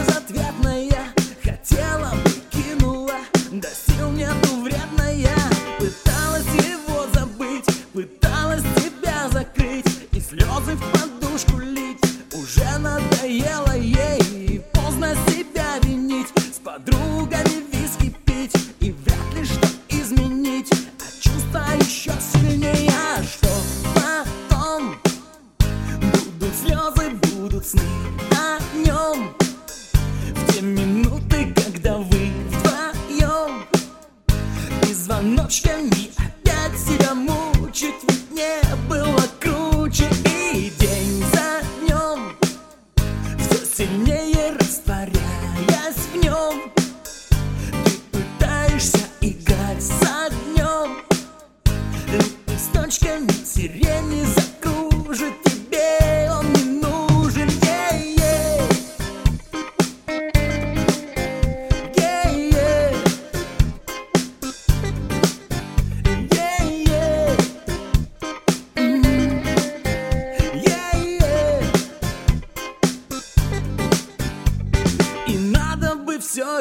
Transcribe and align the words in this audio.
Безответная 0.00 1.14
Хотела 1.42 2.12
бы, 2.12 2.30
кинула 2.50 3.18
Да 3.52 3.68
сил 3.68 4.10
нету 4.12 4.62
вредная. 4.62 5.36
Пыталась 5.78 6.46
его 6.66 7.06
забыть 7.12 7.66
Пыталась 7.92 8.62
тебя 8.76 9.28
закрыть 9.30 9.86
И 10.12 10.20
слезы 10.20 10.76
в 10.76 10.92
подушку 10.92 11.58
лить. 11.58 12.00
Уже 12.32 12.78
надоело 12.78 13.76
ей 13.76 14.62
Поздно 14.72 15.14
себя 15.28 15.78
винить. 15.82 16.28
С 16.36 16.58
подругами 16.58 17.49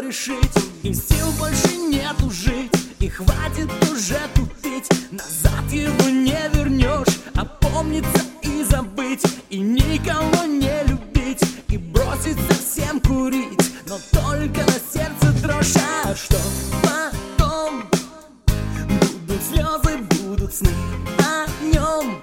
решить. 0.10 0.52
И 0.82 0.94
сил 0.94 1.32
больше 1.38 1.76
нету 1.76 2.32
жить 2.32 2.72
И 3.00 3.10
хватит 3.10 3.70
уже 3.92 4.20
тупить. 4.34 4.90
Назад 5.12 5.72
его 5.72 6.10
не 6.10 6.38
вернешь 6.54 7.20
Опомниться 7.36 8.24
и 8.42 8.64
забыть. 8.64 9.24
И 9.50 9.60
никого 9.60 10.46
не 10.46 10.84
любить 10.88 11.44
И 11.68 11.78
бросить 11.78 12.38
совсем 12.50 13.00
курить. 13.02 13.72
Но 13.88 13.98
только 14.12 14.62
на 14.62 14.80
сердце 14.94 15.32
дрожь 15.44 15.76
А 15.78 16.16
что 16.16 16.40
потом? 16.82 17.84
Будут 19.28 19.44
слезы, 19.44 19.98
будут 20.24 20.54
сны 20.56 20.72
о 21.20 21.46
нем. 21.72 22.22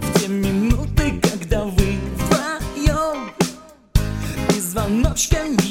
В 0.00 0.20
те 0.20 0.28
минуты, 0.28 1.20
когда 1.20 1.64
вы 1.64 1.98
вдвоем 2.16 3.30
и 4.56 4.60
звоночками 4.60 5.67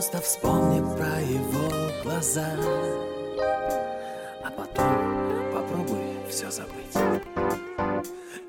Просто 0.00 0.22
вспомни 0.22 0.80
про 0.96 1.20
его 1.20 1.68
глаза. 2.02 2.46
А 4.42 4.50
потом 4.50 5.52
попробуй 5.52 6.16
все 6.30 6.50
забыть. 6.50 6.96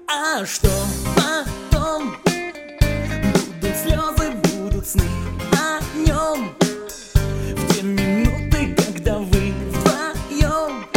А 0.08 0.46
что 0.46 0.70
потом? 1.18 2.16
Будут 3.60 3.76
слезы, 3.76 4.32
будут 4.32 4.88
сны 4.88 5.04
о 5.52 5.82
нем 5.98 6.56
В 7.58 7.74
те 7.74 7.82
минуты, 7.82 8.74
когда 8.74 9.18
вы 9.18 9.52
вдвоем 9.72 10.88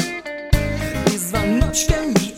Без 1.07 1.21
звоночка 1.31 1.97
не 1.97 2.34